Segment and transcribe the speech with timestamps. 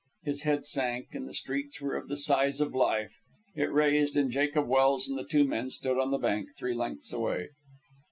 [0.23, 3.13] His head sank, and the streets were of the size of life;
[3.53, 7.13] it raised, and Jacob Welse and the two men stood on the bank three lengths
[7.13, 7.49] away.